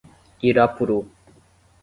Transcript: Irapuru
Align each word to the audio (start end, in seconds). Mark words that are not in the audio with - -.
Irapuru 0.49 0.97